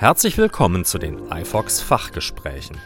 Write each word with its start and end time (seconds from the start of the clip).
Herzlich 0.00 0.38
willkommen 0.38 0.86
zu 0.86 0.96
den 0.96 1.30
iFox 1.30 1.82
Fachgesprächen. 1.82 2.78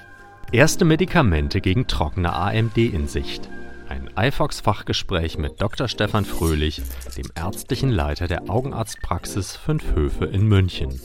Erste 0.50 0.84
Medikamente 0.84 1.60
gegen 1.60 1.86
trockene 1.86 2.32
AMD 2.32 2.76
in 2.76 3.06
Sicht. 3.06 3.48
Ein 3.88 4.10
iFox 4.16 4.58
Fachgespräch 4.58 5.38
mit 5.38 5.62
Dr. 5.62 5.86
Stefan 5.86 6.24
Fröhlich, 6.24 6.82
dem 7.16 7.26
ärztlichen 7.36 7.90
Leiter 7.90 8.26
der 8.26 8.50
Augenarztpraxis 8.50 9.54
5 9.54 9.94
Höfe 9.94 10.24
in 10.24 10.48
München. 10.48 11.00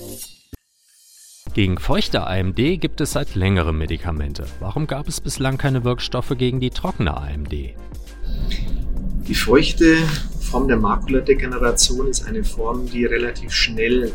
Gegen 1.53 1.77
feuchte 1.77 2.25
AMD 2.25 2.55
gibt 2.55 3.01
es 3.01 3.11
seit 3.11 3.35
längerem 3.35 3.77
Medikamente. 3.77 4.47
Warum 4.59 4.87
gab 4.87 5.07
es 5.07 5.21
bislang 5.21 5.59
keine 5.59 5.83
Wirkstoffe 5.83 6.33
gegen 6.35 6.59
die 6.59 6.71
trockene 6.71 7.15
AMD? 7.15 7.51
Die 7.51 9.35
feuchte 9.35 9.97
Form 10.41 10.67
der 10.67 10.77
Makuladegeneration 10.77 12.07
ist 12.07 12.25
eine 12.25 12.43
Form, 12.43 12.89
die 12.89 13.05
relativ 13.05 13.51
schnell 13.51 14.11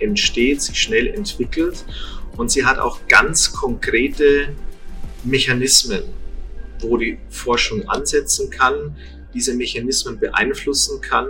entsteht, 0.00 0.62
sich 0.62 0.80
schnell 0.80 1.06
entwickelt 1.08 1.84
und 2.36 2.50
sie 2.50 2.64
hat 2.64 2.78
auch 2.78 3.00
ganz 3.08 3.52
konkrete 3.52 4.54
Mechanismen, 5.24 6.02
wo 6.80 6.96
die 6.96 7.18
Forschung 7.30 7.88
ansetzen 7.88 8.50
kann, 8.50 8.96
diese 9.34 9.54
Mechanismen 9.54 10.18
beeinflussen 10.18 11.00
kann. 11.00 11.26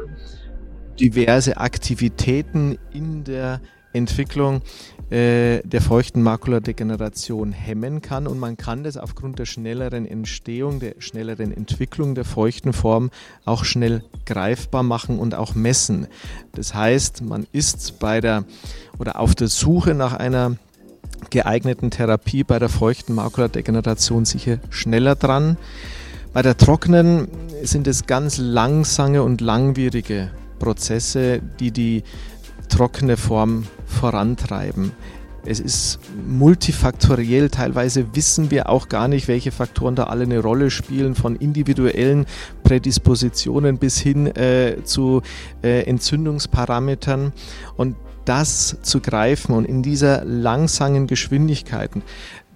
Diverse 0.98 1.56
Aktivitäten 1.56 2.78
in 2.92 3.24
der 3.24 3.60
Entwicklung 3.96 4.62
äh, 5.10 5.60
der 5.62 5.80
feuchten 5.80 6.22
Makuladegeneration 6.22 7.52
hemmen 7.52 8.02
kann 8.02 8.26
und 8.26 8.38
man 8.38 8.56
kann 8.56 8.82
das 8.82 8.96
aufgrund 8.96 9.38
der 9.38 9.46
schnelleren 9.46 10.06
Entstehung, 10.06 10.80
der 10.80 10.96
schnelleren 10.98 11.52
Entwicklung 11.52 12.14
der 12.14 12.24
feuchten 12.24 12.72
Form 12.72 13.10
auch 13.44 13.64
schnell 13.64 14.02
greifbar 14.24 14.82
machen 14.82 15.18
und 15.18 15.34
auch 15.34 15.54
messen. 15.54 16.08
Das 16.52 16.74
heißt, 16.74 17.22
man 17.22 17.46
ist 17.52 17.98
bei 17.98 18.20
der 18.20 18.44
oder 18.98 19.20
auf 19.20 19.34
der 19.34 19.48
Suche 19.48 19.94
nach 19.94 20.12
einer 20.14 20.56
geeigneten 21.30 21.90
Therapie 21.90 22.44
bei 22.44 22.58
der 22.58 22.68
feuchten 22.68 23.14
Makuladegeneration 23.14 24.24
sicher 24.24 24.58
schneller 24.70 25.14
dran. 25.14 25.56
Bei 26.32 26.42
der 26.42 26.56
trockenen 26.56 27.28
sind 27.62 27.86
es 27.86 28.06
ganz 28.06 28.38
langsame 28.38 29.22
und 29.22 29.40
langwierige 29.40 30.30
Prozesse, 30.58 31.40
die 31.60 31.70
die 31.70 32.02
trockene 32.68 33.16
Form 33.16 33.64
vorantreiben. 33.86 34.92
Es 35.48 35.60
ist 35.60 36.00
multifaktoriell, 36.26 37.50
teilweise 37.50 38.16
wissen 38.16 38.50
wir 38.50 38.68
auch 38.68 38.88
gar 38.88 39.06
nicht, 39.06 39.28
welche 39.28 39.52
Faktoren 39.52 39.94
da 39.94 40.04
alle 40.04 40.24
eine 40.24 40.40
Rolle 40.40 40.70
spielen, 40.70 41.14
von 41.14 41.36
individuellen 41.36 42.26
Prädispositionen 42.64 43.78
bis 43.78 43.98
hin 43.98 44.26
äh, 44.26 44.78
zu 44.82 45.22
äh, 45.62 45.82
Entzündungsparametern. 45.82 47.32
Und 47.76 47.94
das 48.24 48.78
zu 48.82 49.00
greifen 49.00 49.54
und 49.54 49.64
in 49.66 49.84
dieser 49.84 50.24
langsamen 50.24 51.06
Geschwindigkeiten, 51.06 52.02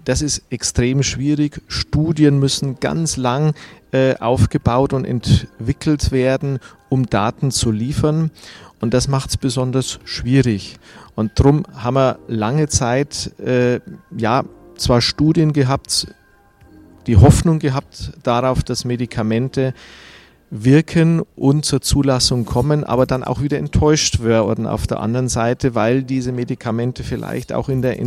das 0.03 0.21
ist 0.21 0.43
extrem 0.49 1.03
schwierig. 1.03 1.61
Studien 1.67 2.39
müssen 2.39 2.79
ganz 2.79 3.17
lang 3.17 3.53
äh, 3.91 4.15
aufgebaut 4.17 4.93
und 4.93 5.05
entwickelt 5.05 6.11
werden, 6.11 6.59
um 6.89 7.05
Daten 7.05 7.51
zu 7.51 7.71
liefern. 7.71 8.31
Und 8.81 8.93
das 8.93 9.07
macht 9.07 9.29
es 9.29 9.37
besonders 9.37 9.99
schwierig. 10.03 10.77
Und 11.15 11.39
darum 11.39 11.63
haben 11.73 11.95
wir 11.95 12.19
lange 12.27 12.67
Zeit, 12.67 13.31
äh, 13.39 13.79
ja, 14.17 14.43
zwar 14.75 15.01
Studien 15.01 15.53
gehabt, 15.53 16.07
die 17.07 17.17
Hoffnung 17.17 17.59
gehabt 17.59 18.11
darauf, 18.23 18.63
dass 18.63 18.83
Medikamente 18.85 19.73
wirken 20.49 21.21
und 21.35 21.63
zur 21.63 21.81
Zulassung 21.81 22.45
kommen, 22.45 22.83
aber 22.83 23.05
dann 23.05 23.23
auch 23.23 23.41
wieder 23.41 23.57
enttäuscht 23.57 24.21
werden 24.21 24.67
auf 24.67 24.85
der 24.85 24.99
anderen 24.99 25.29
Seite, 25.29 25.75
weil 25.75 26.03
diese 26.03 26.31
Medikamente 26.33 27.03
vielleicht 27.03 27.53
auch 27.53 27.69
in 27.69 27.81
der 27.81 27.97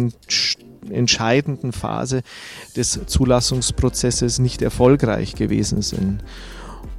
entscheidenden 0.90 1.72
Phase 1.72 2.22
des 2.76 3.00
Zulassungsprozesses 3.06 4.40
nicht 4.40 4.60
erfolgreich 4.60 5.34
gewesen 5.34 5.80
sind. 5.80 6.22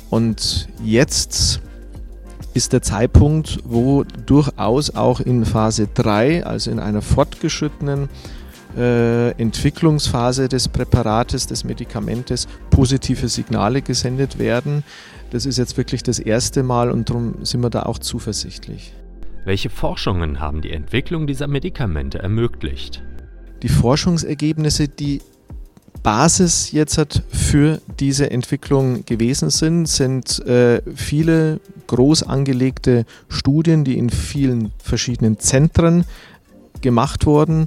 Und 0.10 0.68
jetzt 0.84 1.62
ist 2.56 2.72
der 2.72 2.82
Zeitpunkt, 2.82 3.60
wo 3.66 4.06
durchaus 4.26 4.96
auch 4.96 5.20
in 5.20 5.44
Phase 5.44 5.90
3, 5.94 6.46
also 6.46 6.72
in 6.72 6.80
einer 6.80 7.02
fortgeschrittenen 7.02 8.08
äh, 8.78 9.32
Entwicklungsphase 9.32 10.48
des 10.48 10.70
Präparates, 10.70 11.48
des 11.48 11.66
Medikamentes, 11.66 12.48
positive 12.70 13.28
Signale 13.28 13.82
gesendet 13.82 14.40
werden. 14.40 14.86
Das 15.32 15.46
ist 15.46 15.58
jetzt 15.58 15.76
wirklich 15.76 16.02
das 16.02 16.18
erste 16.18 16.64
Mal 16.64 16.92
und 16.92 17.10
darum 17.10 17.44
sind 17.44 17.60
wir 17.62 17.70
da 17.70 17.84
auch 17.84 18.00
zuversichtlich. 18.00 18.94
Welche 19.44 19.70
Forschungen 19.70 20.40
haben 20.40 20.62
die 20.62 20.72
Entwicklung 20.72 21.28
dieser 21.28 21.48
Medikamente 21.48 22.20
ermöglicht? 22.20 23.04
Die 23.64 23.70
Forschungsergebnisse, 23.70 24.88
die 24.88 25.22
Basis 26.06 26.72
jetzt 26.72 27.24
für 27.32 27.82
diese 28.00 28.30
Entwicklung 28.30 29.06
gewesen 29.06 29.50
sind, 29.50 29.88
sind 29.88 30.40
äh, 30.46 30.84
viele 30.96 31.60
groß 31.88 32.22
angelegte 32.22 33.06
Studien, 33.28 33.84
die 33.84 33.98
in 33.98 34.12
vielen 34.12 34.72
verschiedenen 34.78 35.40
Zentren 35.40 36.06
gemacht 36.82 37.26
wurden, 37.26 37.66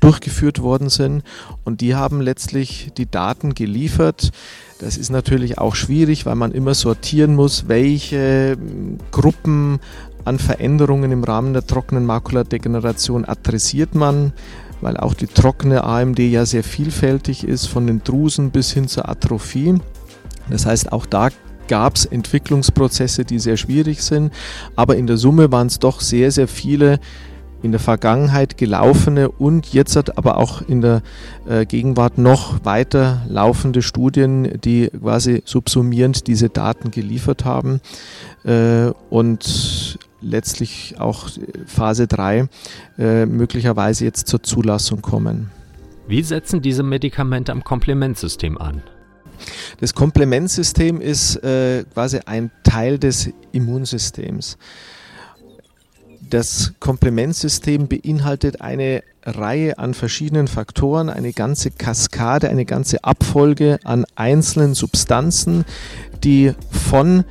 durchgeführt 0.00 0.62
worden 0.62 0.88
sind 0.88 1.22
und 1.62 1.82
die 1.82 1.94
haben 1.94 2.22
letztlich 2.22 2.90
die 2.96 3.10
Daten 3.10 3.54
geliefert. 3.54 4.30
Das 4.78 4.96
ist 4.96 5.10
natürlich 5.10 5.58
auch 5.58 5.74
schwierig, 5.74 6.24
weil 6.24 6.36
man 6.36 6.52
immer 6.52 6.72
sortieren 6.72 7.34
muss, 7.34 7.68
welche 7.68 8.56
Gruppen 9.10 9.78
an 10.24 10.38
Veränderungen 10.38 11.12
im 11.12 11.22
Rahmen 11.22 11.52
der 11.52 11.66
trockenen 11.66 12.06
Makuladegeneration 12.06 13.26
adressiert 13.26 13.94
man 13.94 14.32
weil 14.80 14.96
auch 14.96 15.14
die 15.14 15.26
trockene 15.26 15.84
AMD 15.84 16.18
ja 16.18 16.46
sehr 16.46 16.64
vielfältig 16.64 17.44
ist, 17.44 17.66
von 17.66 17.86
den 17.86 18.02
Drusen 18.02 18.50
bis 18.50 18.72
hin 18.72 18.88
zur 18.88 19.08
Atrophie. 19.08 19.74
Das 20.48 20.66
heißt, 20.66 20.92
auch 20.92 21.06
da 21.06 21.28
gab 21.68 21.96
es 21.96 22.04
Entwicklungsprozesse, 22.04 23.24
die 23.24 23.38
sehr 23.38 23.56
schwierig 23.56 24.02
sind, 24.02 24.32
aber 24.74 24.96
in 24.96 25.06
der 25.06 25.16
Summe 25.16 25.52
waren 25.52 25.68
es 25.68 25.78
doch 25.78 26.00
sehr, 26.00 26.32
sehr 26.32 26.48
viele 26.48 26.98
in 27.62 27.72
der 27.72 27.80
Vergangenheit 27.80 28.56
gelaufene 28.56 29.30
und 29.30 29.72
jetzt 29.72 29.96
aber 30.16 30.38
auch 30.38 30.62
in 30.62 30.80
der 30.80 31.02
äh, 31.48 31.66
Gegenwart 31.66 32.18
noch 32.18 32.64
weiter 32.64 33.22
laufende 33.28 33.82
Studien, 33.82 34.60
die 34.64 34.88
quasi 34.88 35.42
subsumierend 35.44 36.26
diese 36.26 36.48
Daten 36.48 36.90
geliefert 36.90 37.44
haben. 37.44 37.80
Äh, 38.44 38.92
und 39.10 39.98
letztlich 40.20 40.96
auch 40.98 41.28
Phase 41.66 42.06
3 42.06 42.48
äh, 42.98 43.26
möglicherweise 43.26 44.04
jetzt 44.04 44.28
zur 44.28 44.42
Zulassung 44.42 45.02
kommen. 45.02 45.50
Wie 46.08 46.22
setzen 46.22 46.60
diese 46.60 46.82
Medikamente 46.82 47.52
am 47.52 47.62
Komplementsystem 47.62 48.58
an? 48.58 48.82
Das 49.80 49.94
Komplementsystem 49.94 51.00
ist 51.00 51.36
äh, 51.36 51.84
quasi 51.94 52.20
ein 52.26 52.50
Teil 52.62 52.98
des 52.98 53.30
Immunsystems. 53.52 54.58
Das 56.28 56.74
Komplementsystem 56.78 57.88
beinhaltet 57.88 58.60
eine 58.60 59.02
Reihe 59.24 59.78
an 59.78 59.94
verschiedenen 59.94 60.48
Faktoren, 60.48 61.10
eine 61.10 61.32
ganze 61.32 61.70
Kaskade, 61.70 62.48
eine 62.48 62.64
ganze 62.64 63.04
Abfolge 63.04 63.78
an 63.84 64.04
einzelnen 64.14 64.74
Substanzen, 64.74 65.64
die 66.22 66.54
von 66.70 67.24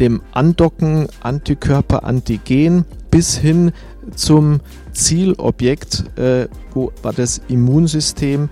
dem 0.00 0.22
Andocken 0.32 1.08
Antikörper-Antigen 1.22 2.84
bis 3.10 3.36
hin 3.36 3.72
zum 4.14 4.60
Zielobjekt, 4.92 6.04
äh, 6.18 6.48
wo 6.72 6.92
das 7.16 7.40
Immunsystem 7.48 8.48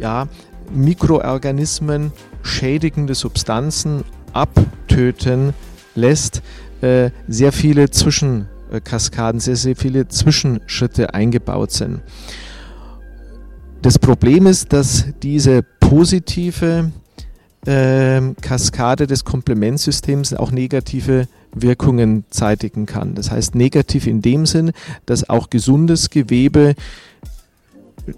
ja, 0.00 0.28
Mikroorganismen, 0.72 2.12
schädigende 2.42 3.14
Substanzen 3.14 4.04
abtöten 4.32 5.54
lässt, 5.94 6.42
äh, 6.80 7.10
sehr 7.28 7.52
viele 7.52 7.90
Zwischenkaskaden, 7.90 9.40
sehr, 9.40 9.56
sehr 9.56 9.76
viele 9.76 10.08
Zwischenschritte 10.08 11.14
eingebaut 11.14 11.70
sind. 11.70 12.00
Das 13.82 13.98
Problem 13.98 14.46
ist, 14.46 14.72
dass 14.72 15.06
diese 15.22 15.62
positive 15.80 16.90
ähm, 17.66 18.36
Kaskade 18.40 19.06
des 19.06 19.24
Komplementsystems 19.24 20.34
auch 20.34 20.50
negative 20.50 21.28
Wirkungen 21.54 22.24
zeitigen 22.30 22.86
kann. 22.86 23.14
Das 23.14 23.30
heißt 23.30 23.54
negativ 23.54 24.06
in 24.06 24.22
dem 24.22 24.46
Sinn, 24.46 24.72
dass 25.06 25.28
auch 25.28 25.50
gesundes 25.50 26.10
Gewebe 26.10 26.74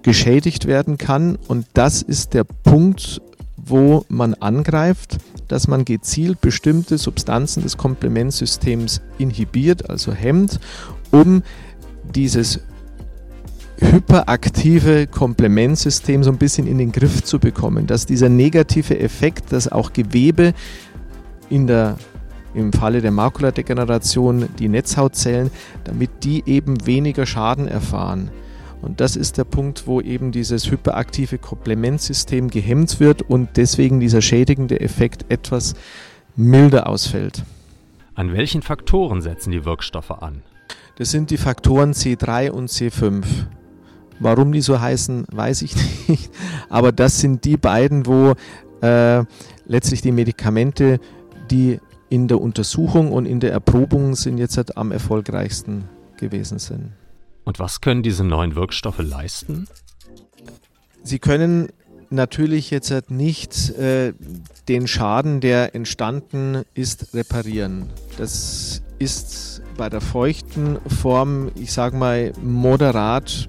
geschädigt 0.02 0.66
werden 0.66 0.98
kann 0.98 1.38
und 1.46 1.66
das 1.74 2.02
ist 2.02 2.34
der 2.34 2.44
Punkt, 2.44 3.20
wo 3.56 4.04
man 4.08 4.34
angreift, 4.34 5.18
dass 5.48 5.68
man 5.68 5.84
gezielt 5.84 6.40
bestimmte 6.40 6.98
Substanzen 6.98 7.62
des 7.62 7.76
Komplementsystems 7.76 9.00
inhibiert, 9.18 9.88
also 9.90 10.12
hemmt, 10.12 10.60
um 11.10 11.42
dieses 12.14 12.60
hyperaktive 13.80 15.06
Komplementsystem 15.06 16.24
so 16.24 16.30
ein 16.30 16.38
bisschen 16.38 16.66
in 16.66 16.78
den 16.78 16.92
Griff 16.92 17.22
zu 17.22 17.38
bekommen, 17.38 17.86
dass 17.86 18.06
dieser 18.06 18.28
negative 18.28 18.98
Effekt, 18.98 19.52
dass 19.52 19.70
auch 19.70 19.92
Gewebe 19.92 20.54
in 21.50 21.66
der 21.66 21.96
im 22.54 22.72
Falle 22.72 23.02
der 23.02 23.10
Makuladegeneration 23.10 24.48
die 24.58 24.68
Netzhautzellen, 24.68 25.50
damit 25.84 26.24
die 26.24 26.42
eben 26.46 26.86
weniger 26.86 27.26
Schaden 27.26 27.68
erfahren. 27.68 28.30
Und 28.80 29.00
das 29.00 29.14
ist 29.14 29.36
der 29.36 29.44
Punkt, 29.44 29.86
wo 29.86 30.00
eben 30.00 30.32
dieses 30.32 30.70
hyperaktive 30.70 31.38
Komplementsystem 31.38 32.48
gehemmt 32.48 32.98
wird 32.98 33.22
und 33.22 33.56
deswegen 33.56 34.00
dieser 34.00 34.22
schädigende 34.22 34.80
Effekt 34.80 35.26
etwas 35.30 35.74
milder 36.34 36.88
ausfällt. 36.88 37.42
An 38.14 38.32
welchen 38.32 38.62
Faktoren 38.62 39.20
setzen 39.20 39.50
die 39.50 39.64
Wirkstoffe 39.64 40.10
an? 40.10 40.42
Das 40.96 41.10
sind 41.10 41.30
die 41.30 41.36
Faktoren 41.36 41.92
C3 41.92 42.50
und 42.50 42.70
C5. 42.70 43.24
Warum 44.18 44.52
die 44.52 44.60
so 44.60 44.80
heißen, 44.80 45.26
weiß 45.30 45.62
ich 45.62 45.74
nicht. 46.08 46.30
Aber 46.68 46.92
das 46.92 47.20
sind 47.20 47.44
die 47.44 47.56
beiden, 47.56 48.06
wo 48.06 48.34
äh, 48.80 49.24
letztlich 49.66 50.02
die 50.02 50.12
Medikamente, 50.12 51.00
die 51.50 51.80
in 52.08 52.28
der 52.28 52.40
Untersuchung 52.40 53.12
und 53.12 53.26
in 53.26 53.40
der 53.40 53.52
Erprobung 53.52 54.14
sind 54.14 54.38
jetzt 54.38 54.56
halt 54.56 54.76
am 54.76 54.92
erfolgreichsten 54.92 55.88
gewesen 56.18 56.58
sind. 56.58 56.92
Und 57.44 57.58
was 57.58 57.80
können 57.80 58.02
diese 58.02 58.24
neuen 58.24 58.54
Wirkstoffe 58.54 58.98
leisten? 58.98 59.66
Sie 61.02 61.18
können 61.18 61.68
natürlich 62.10 62.70
jetzt 62.70 62.90
halt 62.90 63.10
nicht 63.10 63.70
äh, 63.70 64.12
den 64.68 64.86
Schaden, 64.86 65.40
der 65.40 65.74
entstanden 65.74 66.62
ist, 66.74 67.14
reparieren. 67.14 67.90
Das 68.18 68.82
ist 68.98 69.62
bei 69.76 69.88
der 69.88 70.00
feuchten 70.00 70.78
Form, 70.86 71.50
ich 71.54 71.72
sage 71.72 71.96
mal, 71.96 72.32
moderat 72.42 73.48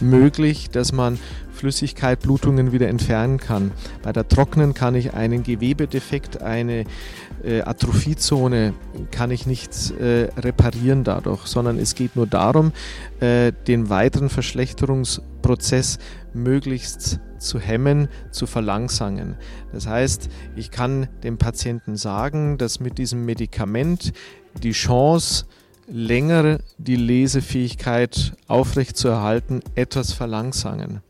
möglich, 0.00 0.70
dass 0.70 0.92
man 0.92 1.18
Flüssigkeit, 1.52 2.20
Blutungen 2.20 2.72
wieder 2.72 2.88
entfernen 2.88 3.38
kann. 3.38 3.72
Bei 4.02 4.12
der 4.12 4.26
trockenen 4.26 4.72
kann 4.72 4.94
ich 4.94 5.12
einen 5.12 5.42
Gewebedefekt, 5.42 6.40
eine 6.40 6.84
äh, 7.44 7.60
Atrophiezone 7.60 8.72
kann 9.10 9.30
ich 9.30 9.46
nicht 9.46 9.90
äh, 10.00 10.28
reparieren 10.38 11.04
dadurch, 11.04 11.46
sondern 11.46 11.78
es 11.78 11.94
geht 11.94 12.16
nur 12.16 12.26
darum, 12.26 12.72
äh, 13.20 13.52
den 13.66 13.90
weiteren 13.90 14.30
Verschlechterungsprozess 14.30 15.98
möglichst 16.32 17.20
zu 17.38 17.58
hemmen, 17.58 18.08
zu 18.30 18.46
verlangsamen. 18.46 19.36
Das 19.72 19.86
heißt, 19.86 20.28
ich 20.56 20.70
kann 20.70 21.08
dem 21.22 21.38
Patienten 21.38 21.96
sagen, 21.96 22.58
dass 22.58 22.80
mit 22.80 22.98
diesem 22.98 23.24
Medikament 23.24 24.12
die 24.62 24.72
Chance, 24.72 25.46
länger 25.90 26.60
die 26.78 26.96
Lesefähigkeit 26.96 28.32
aufrechtzuerhalten, 28.46 29.60
etwas 29.74 30.12
verlangsamen. 30.12 31.00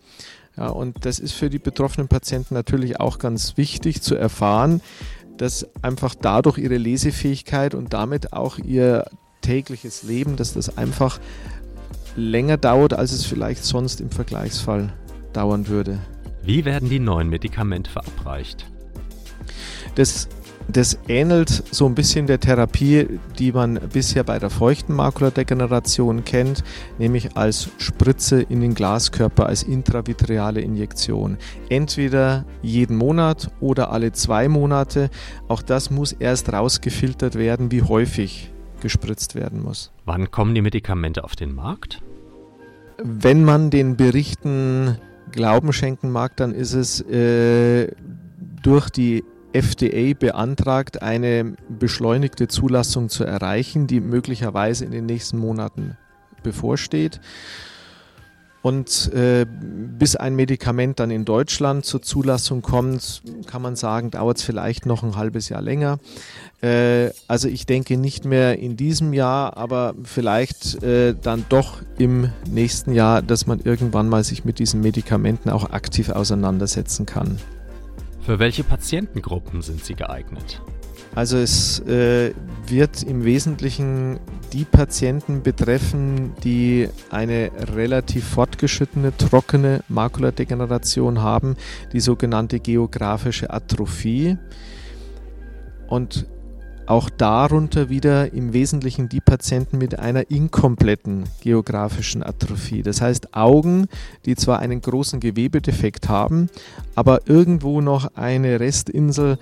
Ja, 0.56 0.69
und 0.69 1.05
das 1.05 1.19
ist 1.19 1.32
für 1.32 1.50
die 1.50 1.59
betroffenen 1.59 2.09
Patienten 2.09 2.55
natürlich 2.55 2.99
auch 2.99 3.19
ganz 3.19 3.56
wichtig 3.56 4.03
zu 4.03 4.15
erfahren, 4.15 4.81
dass 5.37 5.67
einfach 5.82 6.15
dadurch 6.15 6.59
ihre 6.59 6.77
Lesefähigkeit 6.77 7.75
und 7.75 7.93
damit 7.93 8.32
auch 8.32 8.59
ihr 8.59 9.05
tägliches 9.41 10.03
Leben, 10.03 10.37
dass 10.37 10.53
das 10.53 10.77
einfach 10.77 11.19
länger 12.17 12.56
dauert, 12.56 12.93
als 12.93 13.12
es 13.12 13.25
vielleicht 13.25 13.65
sonst 13.65 14.00
im 14.00 14.11
Vergleichsfall 14.11 14.93
dauern 15.33 15.69
würde. 15.69 15.99
Wie 16.43 16.65
werden 16.65 16.88
die 16.88 16.99
neuen 16.99 17.29
Medikamente 17.29 17.91
verabreicht? 17.91 18.67
Das 19.94 20.29
das 20.77 20.99
ähnelt 21.09 21.49
so 21.49 21.87
ein 21.87 21.95
bisschen 21.95 22.27
der 22.27 22.41
Therapie, 22.41 23.21
die 23.39 23.53
man 23.53 23.81
bisher 23.93 24.25
bei 24.25 24.39
der 24.39 24.51
feuchten 24.51 24.95
Makuladegeneration 24.95 26.25
kennt, 26.25 26.63
nämlich 26.99 27.37
als 27.37 27.71
Spritze 27.79 28.43
in 28.43 28.61
den 28.61 28.75
Glaskörper, 28.75 29.47
als 29.47 29.63
intravitreale 29.63 30.61
Injektion. 30.61 31.39
Entweder 31.69 32.45
jeden 32.63 32.97
Monat 32.97 33.51
oder 33.61 33.91
alle 33.93 34.13
zwei 34.13 34.49
Monate. 34.49 35.11
Auch 35.49 35.63
das 35.63 35.91
muss 35.91 36.13
erst 36.13 36.53
rausgefiltert 36.53 37.37
werden, 37.37 37.71
wie 37.71 37.83
häufig 37.83 38.53
gespritzt 38.81 39.35
werden 39.35 39.63
muss. 39.63 39.93
Wann 40.05 40.31
kommen 40.31 40.55
die 40.55 40.63
Medikamente 40.63 41.25
auf 41.25 41.37
den 41.37 41.55
Markt? 41.55 42.03
Wenn 43.03 43.45
man 43.45 43.71
den 43.71 43.97
Berichten 43.97 44.99
Glauben 45.33 45.73
schenken 45.73 46.11
mag, 46.11 46.37
dann 46.37 46.53
ist 46.53 46.75
es 46.75 47.01
äh, 47.03 47.89
durch 48.63 48.91
die 48.91 49.25
FDA 49.52 50.14
beantragt, 50.19 51.02
eine 51.02 51.55
beschleunigte 51.69 52.49
Zulassung 52.49 53.08
zu 53.08 53.25
erreichen, 53.25 53.87
die 53.87 54.00
möglicherweise 54.00 54.85
in 54.85 54.91
den 54.91 55.06
nächsten 55.06 55.38
Monaten 55.38 55.97
bevorsteht. 56.43 57.20
Und 58.62 59.11
äh, 59.14 59.47
bis 59.49 60.17
ein 60.17 60.37
Medikament 60.37 61.00
dann 61.00 61.11
in 61.11 61.25
Deutschland 61.25 61.87
zur 61.87 62.02
Zulassung 62.02 62.61
kommt, 62.61 63.23
kann 63.47 63.62
man 63.62 63.75
sagen, 63.75 64.11
dauert 64.11 64.37
es 64.37 64.43
vielleicht 64.43 64.85
noch 64.85 65.02
ein 65.02 65.17
halbes 65.17 65.49
Jahr 65.49 65.62
länger. 65.62 65.99
Äh, 66.61 67.08
also 67.26 67.49
ich 67.49 67.64
denke 67.64 67.97
nicht 67.97 68.26
mehr 68.26 68.58
in 68.58 68.76
diesem 68.76 69.14
Jahr, 69.14 69.56
aber 69.56 69.94
vielleicht 70.05 70.82
äh, 70.82 71.14
dann 71.14 71.47
doch 71.49 71.79
im 71.97 72.29
nächsten 72.50 72.93
Jahr, 72.93 73.23
dass 73.23 73.47
man 73.47 73.61
irgendwann 73.61 74.11
mal 74.11 74.25
sich 74.25 74.44
mit 74.44 74.58
diesen 74.58 74.82
Medikamenten 74.82 75.49
auch 75.49 75.70
aktiv 75.70 76.11
auseinandersetzen 76.11 77.06
kann. 77.06 77.38
Für 78.31 78.38
welche 78.38 78.62
Patientengruppen 78.62 79.61
sind 79.61 79.85
sie 79.85 79.97
geeignet? 79.97 80.62
Also 81.17 81.37
es 81.37 81.81
äh, 81.81 82.32
wird 82.65 83.03
im 83.03 83.25
Wesentlichen 83.25 84.21
die 84.53 84.65
Patienten 84.65 85.43
betreffen, 85.43 86.32
die 86.44 86.88
eine 87.11 87.50
relativ 87.75 88.25
fortgeschrittene, 88.25 89.17
trockene 89.17 89.82
Makuladegeneration 89.88 91.21
haben, 91.21 91.56
die 91.93 91.99
sogenannte 91.99 92.61
geografische 92.61 93.50
Atrophie. 93.50 94.38
Und 95.88 96.29
auch 96.91 97.09
darunter 97.09 97.89
wieder 97.89 98.33
im 98.33 98.53
Wesentlichen 98.53 99.09
die 99.09 99.21
Patienten 99.21 99.79
mit 99.79 100.01
einer 100.01 100.29
inkompletten 100.29 101.23
geografischen 101.41 102.25
Atrophie. 102.25 102.83
Das 102.83 103.01
heißt 103.01 103.33
Augen, 103.33 103.87
die 104.25 104.35
zwar 104.35 104.59
einen 104.59 104.81
großen 104.81 105.21
Gewebedefekt 105.21 106.09
haben, 106.09 106.51
aber 106.97 107.29
irgendwo 107.29 107.81
noch 107.81 108.17
eine 108.17 108.59
Restinsel 108.59 109.39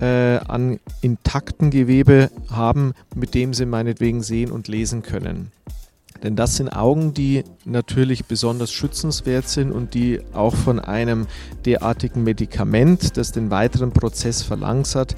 äh, 0.00 0.36
an 0.36 0.78
intakten 1.02 1.70
Gewebe 1.70 2.30
haben, 2.48 2.92
mit 3.16 3.34
dem 3.34 3.54
sie 3.54 3.66
meinetwegen 3.66 4.22
sehen 4.22 4.52
und 4.52 4.68
lesen 4.68 5.02
können. 5.02 5.50
Denn 6.22 6.36
das 6.36 6.54
sind 6.54 6.68
Augen, 6.68 7.12
die 7.12 7.42
natürlich 7.64 8.26
besonders 8.26 8.70
schützenswert 8.70 9.48
sind 9.48 9.72
und 9.72 9.94
die 9.94 10.20
auch 10.32 10.54
von 10.54 10.78
einem 10.78 11.26
derartigen 11.66 12.22
Medikament, 12.22 13.16
das 13.16 13.32
den 13.32 13.50
weiteren 13.50 13.90
Prozess 13.90 14.42
verlangsamt, 14.42 15.16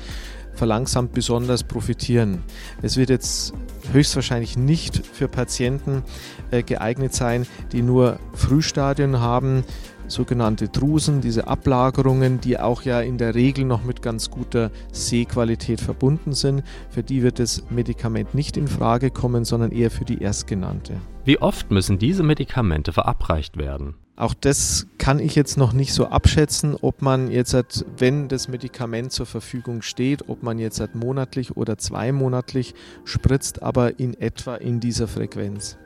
verlangsamt 0.56 1.12
besonders 1.12 1.62
profitieren. 1.62 2.42
Es 2.82 2.96
wird 2.96 3.10
jetzt 3.10 3.54
höchstwahrscheinlich 3.92 4.56
nicht 4.56 5.06
für 5.06 5.28
Patienten 5.28 6.02
äh, 6.50 6.62
geeignet 6.62 7.14
sein, 7.14 7.46
die 7.72 7.82
nur 7.82 8.18
Frühstadien 8.34 9.20
haben, 9.20 9.64
sogenannte 10.08 10.68
Drusen, 10.68 11.20
diese 11.20 11.48
Ablagerungen, 11.48 12.40
die 12.40 12.58
auch 12.58 12.82
ja 12.82 13.00
in 13.00 13.18
der 13.18 13.34
Regel 13.34 13.64
noch 13.64 13.84
mit 13.84 14.02
ganz 14.02 14.30
guter 14.30 14.70
Sehqualität 14.92 15.80
verbunden 15.80 16.32
sind. 16.32 16.62
Für 16.90 17.02
die 17.02 17.22
wird 17.22 17.38
das 17.38 17.64
Medikament 17.70 18.34
nicht 18.34 18.56
in 18.56 18.68
Frage 18.68 19.10
kommen, 19.10 19.44
sondern 19.44 19.72
eher 19.72 19.90
für 19.90 20.04
die 20.04 20.22
erstgenannte. 20.22 20.94
Wie 21.24 21.38
oft 21.38 21.70
müssen 21.70 21.98
diese 21.98 22.22
Medikamente 22.22 22.92
verabreicht 22.92 23.56
werden? 23.56 23.94
Auch 24.16 24.32
das 24.32 24.86
kann 24.96 25.18
ich 25.18 25.34
jetzt 25.34 25.58
noch 25.58 25.74
nicht 25.74 25.92
so 25.92 26.06
abschätzen, 26.06 26.74
ob 26.80 27.02
man 27.02 27.30
jetzt, 27.30 27.84
wenn 27.98 28.28
das 28.28 28.48
Medikament 28.48 29.12
zur 29.12 29.26
Verfügung 29.26 29.82
steht, 29.82 30.30
ob 30.30 30.42
man 30.42 30.58
jetzt 30.58 30.82
monatlich 30.94 31.54
oder 31.54 31.76
zweimonatlich 31.76 32.74
spritzt, 33.04 33.62
aber 33.62 34.00
in 34.00 34.18
etwa 34.18 34.56
in 34.56 34.80
dieser 34.80 35.06
Frequenz. 35.06 35.76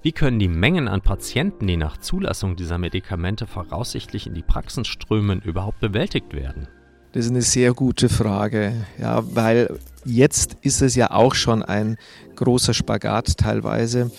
Wie 0.00 0.12
können 0.12 0.38
die 0.38 0.48
Mengen 0.48 0.88
an 0.88 1.02
Patienten, 1.02 1.66
die 1.66 1.76
nach 1.76 1.98
Zulassung 1.98 2.56
dieser 2.56 2.78
Medikamente 2.78 3.46
voraussichtlich 3.46 4.26
in 4.26 4.34
die 4.34 4.42
Praxen 4.42 4.86
strömen, 4.86 5.42
überhaupt 5.42 5.80
bewältigt 5.80 6.32
werden? 6.32 6.68
Das 7.12 7.26
ist 7.26 7.30
eine 7.30 7.42
sehr 7.42 7.74
gute 7.74 8.08
Frage, 8.08 8.72
ja, 8.98 9.22
weil 9.34 9.78
jetzt 10.04 10.56
ist 10.62 10.82
es 10.82 10.94
ja 10.94 11.10
auch 11.10 11.34
schon 11.34 11.62
ein 11.62 11.96
großer 12.34 12.74
Spagat 12.74 13.36
teilweise. 13.36 14.10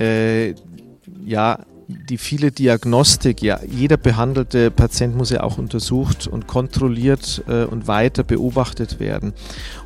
Äh, 0.00 0.54
ja, 1.24 1.60
die 2.08 2.18
viele 2.18 2.50
Diagnostik, 2.50 3.42
ja, 3.42 3.60
jeder 3.68 3.96
behandelte 3.96 4.70
Patient 4.70 5.16
muss 5.16 5.30
ja 5.30 5.42
auch 5.42 5.58
untersucht 5.58 6.26
und 6.26 6.46
kontrolliert 6.46 7.42
äh, 7.48 7.64
und 7.64 7.88
weiter 7.88 8.24
beobachtet 8.24 9.00
werden. 9.00 9.32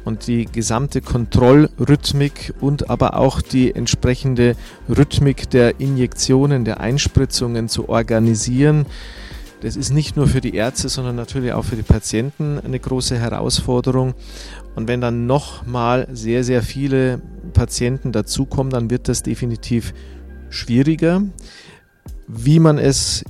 Und 0.05 0.27
die 0.27 0.47
gesamte 0.47 1.01
Kontrollrhythmik 1.01 2.55
und 2.61 2.91
aber 2.91 3.17
auch 3.17 3.41
die 3.41 3.75
entsprechende 3.75 4.57
Rhythmik 4.89 5.51
der 5.51 5.81
Injektionen, 5.81 6.65
der 6.65 6.81
Einspritzungen 6.81 7.69
zu 7.69 7.89
organisieren, 7.89 8.87
das 9.63 9.75
ist 9.77 9.91
nicht 9.91 10.17
nur 10.17 10.27
für 10.27 10.41
die 10.41 10.55
Ärzte, 10.55 10.89
sondern 10.89 11.17
natürlich 11.17 11.53
auch 11.53 11.65
für 11.65 11.77
die 11.77 11.83
Patienten 11.83 12.61
eine 12.61 12.79
große 12.79 13.19
Herausforderung. 13.19 14.15
Und 14.75 14.87
wenn 14.87 15.01
dann 15.01 15.27
nochmal 15.27 16.07
sehr, 16.13 16.45
sehr 16.45 16.63
viele 16.63 17.23
Patienten 17.55 18.13
dazukommen, 18.13 18.71
dann 18.71 18.91
wird 18.91 19.09
das 19.09 19.23
definitiv 19.23 19.95
schwieriger. 20.51 21.23
Wie 22.29 22.59
man 22.59 22.79
es 22.79 23.25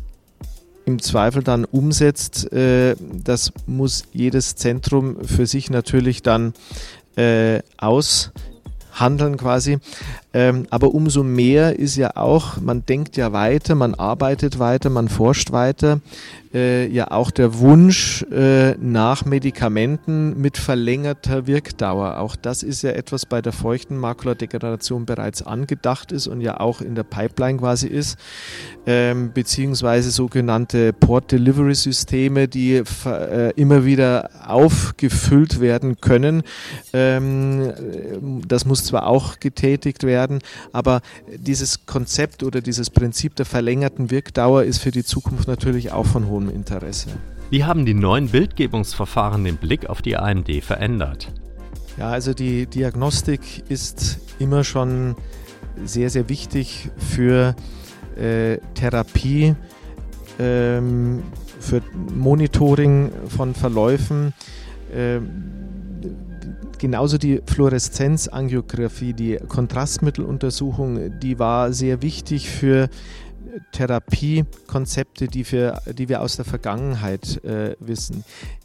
im 0.84 1.02
Zweifel 1.02 1.42
dann 1.42 1.64
umsetzt, 1.64 2.52
äh, 2.52 2.94
das 3.00 3.52
muss 3.66 4.04
jedes 4.12 4.54
Zentrum 4.56 5.24
für 5.24 5.46
sich 5.46 5.68
natürlich 5.68 6.22
dann 6.22 6.54
äh, 7.16 7.60
aus 7.76 8.30
handeln 8.92 9.36
quasi. 9.36 9.78
Ähm, 10.36 10.66
aber 10.68 10.92
umso 10.92 11.22
mehr 11.22 11.78
ist 11.78 11.96
ja 11.96 12.14
auch, 12.14 12.60
man 12.60 12.84
denkt 12.84 13.16
ja 13.16 13.32
weiter, 13.32 13.74
man 13.74 13.94
arbeitet 13.94 14.58
weiter, 14.58 14.90
man 14.90 15.08
forscht 15.08 15.50
weiter. 15.50 16.02
Äh, 16.56 16.88
ja 16.88 17.10
auch 17.10 17.30
der 17.30 17.58
Wunsch 17.58 18.22
äh, 18.32 18.76
nach 18.80 19.26
Medikamenten 19.26 20.40
mit 20.40 20.56
verlängerter 20.56 21.46
Wirkdauer. 21.46 22.18
Auch 22.18 22.34
das 22.34 22.62
ist 22.62 22.80
ja 22.80 22.92
etwas 22.92 23.26
bei 23.26 23.42
der 23.42 23.52
feuchten 23.52 23.98
Makuladegeneration 23.98 25.04
bereits 25.04 25.42
angedacht 25.42 26.12
ist 26.12 26.26
und 26.26 26.40
ja 26.40 26.58
auch 26.58 26.80
in 26.80 26.94
der 26.94 27.02
Pipeline 27.02 27.58
quasi 27.58 27.88
ist, 27.88 28.18
ähm, 28.86 29.32
beziehungsweise 29.34 30.10
sogenannte 30.10 30.94
Port 30.94 31.30
Delivery 31.30 31.74
Systeme, 31.74 32.48
die 32.48 32.82
äh, 33.04 33.52
immer 33.56 33.84
wieder 33.84 34.30
aufgefüllt 34.46 35.60
werden 35.60 36.00
können. 36.00 36.42
Ähm, 36.94 38.42
das 38.48 38.64
muss 38.64 38.84
zwar 38.84 39.08
auch 39.08 39.40
getätigt 39.40 40.04
werden, 40.04 40.25
aber 40.72 41.00
dieses 41.26 41.86
Konzept 41.86 42.42
oder 42.42 42.60
dieses 42.60 42.90
Prinzip 42.90 43.34
der 43.36 43.46
verlängerten 43.46 44.10
Wirkdauer 44.10 44.64
ist 44.64 44.78
für 44.78 44.90
die 44.90 45.04
Zukunft 45.04 45.48
natürlich 45.48 45.92
auch 45.92 46.06
von 46.06 46.28
hohem 46.28 46.48
Interesse. 46.48 47.10
Wie 47.50 47.64
haben 47.64 47.86
die 47.86 47.94
neuen 47.94 48.28
Bildgebungsverfahren 48.28 49.44
den 49.44 49.56
Blick 49.56 49.88
auf 49.88 50.02
die 50.02 50.16
AMD 50.16 50.62
verändert? 50.62 51.32
Ja, 51.96 52.10
also 52.10 52.34
die 52.34 52.66
Diagnostik 52.66 53.64
ist 53.68 54.18
immer 54.38 54.64
schon 54.64 55.16
sehr, 55.84 56.10
sehr 56.10 56.28
wichtig 56.28 56.90
für 56.98 57.54
äh, 58.16 58.58
Therapie, 58.74 59.54
ähm, 60.38 61.22
für 61.60 61.82
Monitoring 62.14 63.10
von 63.28 63.54
Verläufen. 63.54 64.34
Ähm, 64.92 65.65
genauso 66.78 67.18
die 67.18 67.40
Fluoreszenzangiografie, 67.46 69.12
die 69.12 69.38
Kontrastmitteluntersuchung, 69.48 71.18
die 71.20 71.38
war 71.38 71.72
sehr 71.72 72.02
wichtig 72.02 72.50
für 72.50 72.88
Therapiekonzepte, 73.72 75.28
die 75.28 75.50
wir, 75.50 75.80
die 75.86 76.08
wir 76.08 76.20
aus 76.20 76.36
der 76.36 76.44
Vergangenheit 76.44 77.42
äh, 77.44 77.76
wissen. 77.80 78.24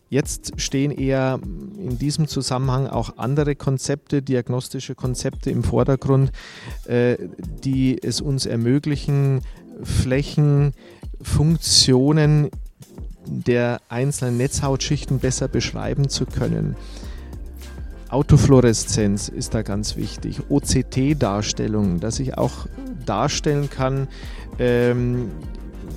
Jetzt 0.09 0.59
stehen 0.59 0.91
eher 0.91 1.39
in 1.41 1.97
diesem 1.97 2.27
Zusammenhang 2.27 2.87
auch 2.87 3.17
andere 3.17 3.55
Konzepte, 3.55 4.21
diagnostische 4.21 4.93
Konzepte 4.93 5.49
im 5.49 5.63
Vordergrund, 5.63 6.33
äh, 6.85 7.15
die 7.63 7.97
es 8.03 8.19
uns 8.19 8.45
ermöglichen, 8.45 9.41
Flächen, 9.83 10.73
Funktionen 11.21 12.49
der 13.25 13.79
einzelnen 13.87 14.37
Netzhautschichten 14.37 15.19
besser 15.19 15.47
beschreiben 15.47 16.09
zu 16.09 16.25
können. 16.25 16.75
Autofluoreszenz 18.11 19.29
ist 19.29 19.53
da 19.53 19.61
ganz 19.61 19.95
wichtig. 19.95 20.41
OCT-Darstellung, 20.49 21.99
dass 21.99 22.19
ich 22.19 22.37
auch 22.37 22.67
darstellen 23.05 23.69
kann, 23.69 24.07
ähm, 24.59 25.31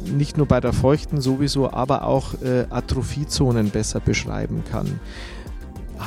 nicht 0.05 0.37
nur 0.37 0.47
bei 0.47 0.61
der 0.61 0.73
feuchten 0.73 1.21
sowieso, 1.21 1.73
aber 1.73 2.05
auch 2.05 2.35
äh, 2.43 2.67
Atrophiezonen 2.71 3.71
besser 3.71 4.01
beschreiben 4.01 4.63
kann. 4.71 5.01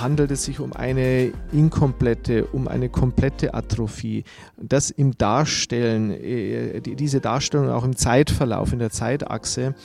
Handelt 0.02 0.32
es 0.32 0.44
sich 0.44 0.60
um 0.60 0.74
eine 0.74 1.32
inkomplette, 1.52 2.46
um 2.48 2.68
eine 2.68 2.90
komplette 2.90 3.54
Atrophie? 3.54 4.24
Das 4.62 4.90
im 4.90 5.18
Darstellen, 5.18 6.12
äh, 6.12 6.82
die, 6.82 6.96
diese 6.96 7.22
Darstellung 7.22 7.70
auch 7.70 7.84
im 7.84 7.96
Zeitverlauf, 7.96 8.74
in 8.74 8.80
der 8.80 8.90
Zeitachse 8.90 9.76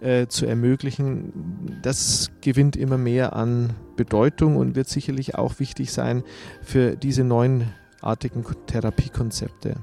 äh, 0.00 0.26
zu 0.26 0.46
ermöglichen, 0.46 1.78
das 1.82 2.30
gewinnt 2.40 2.76
immer 2.76 2.98
mehr 2.98 3.34
an 3.34 3.74
Bedeutung 3.96 4.56
und 4.56 4.76
wird 4.76 4.88
sicherlich 4.88 5.34
auch 5.34 5.60
wichtig 5.60 5.92
sein 5.92 6.24
für 6.62 6.96
diese 6.96 7.24
neuen 7.24 7.72
artigen 8.00 8.44
Therapiekonzepte. 8.66 9.76